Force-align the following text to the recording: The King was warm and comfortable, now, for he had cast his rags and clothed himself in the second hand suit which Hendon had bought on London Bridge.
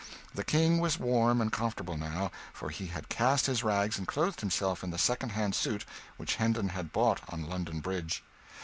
The 0.33 0.43
King 0.43 0.79
was 0.79 0.97
warm 0.99 1.39
and 1.41 1.51
comfortable, 1.51 1.95
now, 1.95 2.31
for 2.53 2.71
he 2.71 2.87
had 2.87 3.07
cast 3.07 3.45
his 3.45 3.63
rags 3.63 3.99
and 3.99 4.07
clothed 4.07 4.39
himself 4.39 4.83
in 4.83 4.89
the 4.89 4.97
second 4.97 5.29
hand 5.33 5.53
suit 5.53 5.85
which 6.17 6.37
Hendon 6.37 6.69
had 6.69 6.91
bought 6.91 7.21
on 7.29 7.47
London 7.47 7.81
Bridge. 7.81 8.23